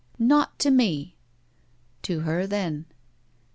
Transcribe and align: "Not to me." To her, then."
"Not 0.17 0.57
to 0.57 0.71
me." 0.71 1.15
To 2.01 2.21
her, 2.21 2.47
then." 2.47 2.85